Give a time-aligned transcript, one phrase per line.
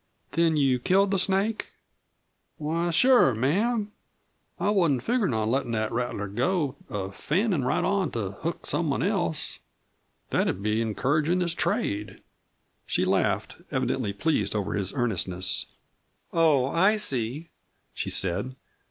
[0.31, 1.73] "Then you killed the snake?"
[2.57, 3.91] "Why sure, ma'am.
[4.59, 9.03] I wasn't figgerin' to let that rattler go a fannin' right on to hook someone
[9.03, 9.59] else.
[10.31, 12.23] That'd be encouragin' his trade."
[12.87, 15.67] She laughed, evidently pleased over his earnestness.
[16.33, 17.51] "Oh, I see,"
[17.93, 18.55] she said.